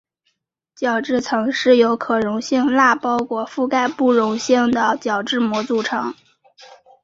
[0.75, 6.15] 角质层是由可溶性蜡包裹覆盖不溶性的角质膜组成。